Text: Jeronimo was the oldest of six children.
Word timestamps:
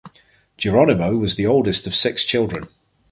Jeronimo 0.57 1.15
was 1.19 1.35
the 1.35 1.45
oldest 1.45 1.85
of 1.85 1.93
six 1.93 2.23
children. 2.23 2.67